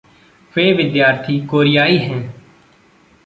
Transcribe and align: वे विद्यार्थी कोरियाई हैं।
वे 0.57 0.73
विद्यार्थी 0.73 1.39
कोरियाई 1.39 1.97
हैं। 1.97 2.35